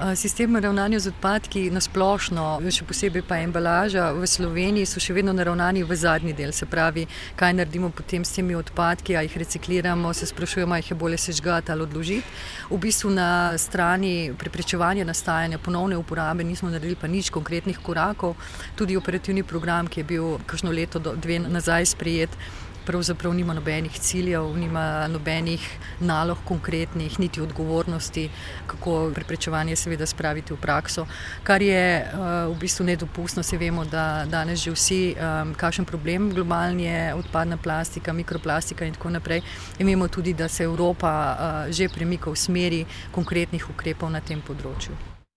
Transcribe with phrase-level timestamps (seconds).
[0.00, 5.34] Sistem ravnanja z odpadki na splošno, še posebej pa embalaža v Sloveniji, so še vedno
[5.36, 6.54] naravnani v zadnji del.
[6.56, 7.04] Se pravi,
[7.36, 11.18] kaj naredimo potem s temi odpadki, ali jih recikliramo, se sprašujemo, ali jih je bolje
[11.20, 12.24] sežgati ali odložiti.
[12.70, 18.40] V bistvu na strani preprečevanja nastajanja ponovne uporabe nismo naredili pa nič konkretnih korakov.
[18.80, 22.40] Tudi operativni program, ki je bil kakšno leto, dve nazaj sprejet
[22.86, 28.30] pravzaprav nima nobenih ciljev, nima nobenih nalog konkretnih, niti odgovornosti,
[28.66, 31.06] kako preprečevanje seveda spraviti v prakso,
[31.42, 32.06] kar je
[32.48, 33.42] v bistvu nedopustno.
[33.42, 35.14] Se vemo, da danes že vsi,
[35.56, 39.42] kakšen problem globalni je odpadna plastika, mikroplastika in tako naprej.
[39.78, 45.19] In vemo tudi, da se Evropa že premika v smeri konkretnih ukrepov na tem področju.